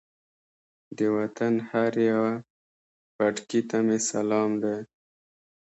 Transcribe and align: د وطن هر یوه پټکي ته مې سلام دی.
د 0.97 0.99
وطن 1.17 1.53
هر 1.69 1.93
یوه 2.09 2.33
پټکي 3.15 3.61
ته 3.69 3.77
مې 3.87 3.97
سلام 4.11 4.51
دی. 4.63 4.77